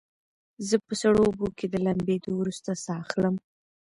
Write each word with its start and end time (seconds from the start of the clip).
زه 0.67 0.75
په 0.85 0.93
سړو 1.01 1.21
اوبو 1.27 1.47
کې 1.57 1.65
د 1.69 1.75
لامبېدو 1.85 2.31
وروسته 2.39 2.69
ساه 2.83 2.99
اخلم. 3.03 3.35